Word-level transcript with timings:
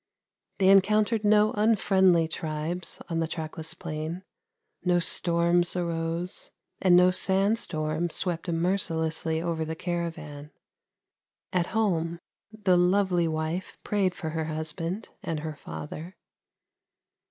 They 0.57 0.69
encountered 0.69 1.23
no 1.23 1.53
un 1.53 1.75
friendly 1.75 2.27
tribes 2.27 3.03
on 3.07 3.19
the 3.19 3.27
trackless 3.27 3.75
plain, 3.75 4.23
no 4.83 4.97
storms 4.97 5.75
arose, 5.75 6.49
and 6.81 6.95
no 6.95 7.11
sand 7.11 7.59
storm 7.59 8.09
swept 8.09 8.49
mercilessly 8.51 9.43
over 9.43 9.63
the 9.63 9.75
caravan. 9.75 10.49
At 11.53 11.67
home 11.77 12.17
the 12.51 12.77
lovely 12.77 13.27
wife 13.27 13.77
prayed 13.83 14.15
for 14.15 14.31
her 14.31 14.45
husband 14.45 15.09
and 15.21 15.41
her 15.41 15.55
father. 15.55 16.15